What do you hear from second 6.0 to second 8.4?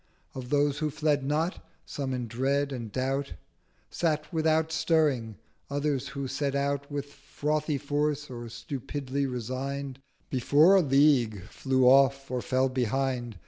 who set out With frothy Force,